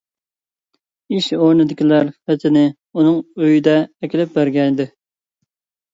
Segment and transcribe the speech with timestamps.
[1.17, 2.65] ئىش ئورنىدىكىلەر خېتىنى
[2.99, 4.93] ئۇنىڭ ئۆيىدە ئەكېلىپ بەرگەنىدى.